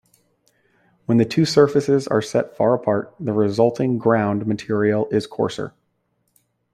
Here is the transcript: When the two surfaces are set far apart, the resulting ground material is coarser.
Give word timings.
When 1.05 1.19
the 1.19 1.25
two 1.25 1.45
surfaces 1.45 2.07
are 2.07 2.23
set 2.23 2.57
far 2.57 2.73
apart, 2.73 3.13
the 3.19 3.33
resulting 3.33 3.99
ground 3.99 4.47
material 4.47 5.07
is 5.11 5.27
coarser. 5.27 5.75